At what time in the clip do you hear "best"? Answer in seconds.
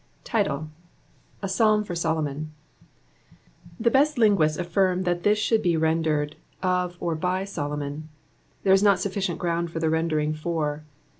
3.91-4.17